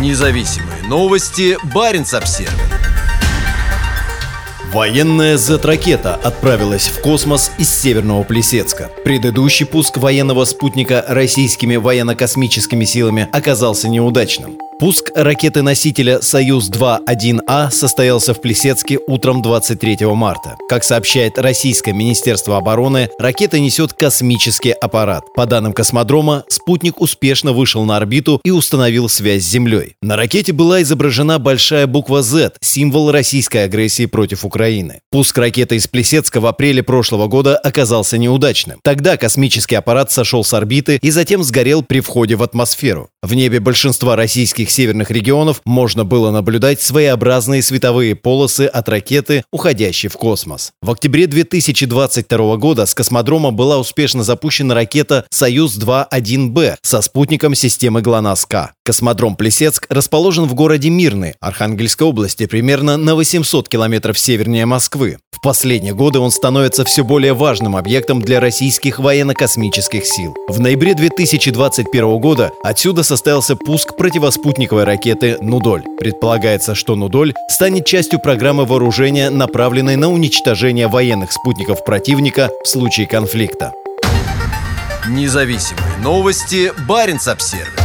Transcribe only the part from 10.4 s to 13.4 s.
спутника российскими военно-космическими силами